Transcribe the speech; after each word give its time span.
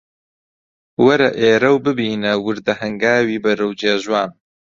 وەرە 1.05 1.29
ئێرە 1.39 1.69
و 1.73 1.77
ببینە 1.85 2.33
وردە 2.45 2.73
هەنگاوی 2.81 3.41
بەرەو 3.43 3.77
جێژوان 3.81 4.29